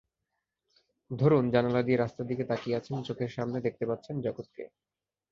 ধরুন, 1.11 1.43
জানালা 1.51 1.81
দিয়ে 1.81 1.97
রাস্তার 1.97 2.25
দিকে 2.27 2.43
তাকিয়ে 2.43 2.77
আছেন, 2.77 2.97
চোখের 3.03 3.29
সামনের 3.29 3.61
দেখতে 3.61 3.83
পাচ্ছেন 3.85 4.15
জগৎকে। 4.21 4.63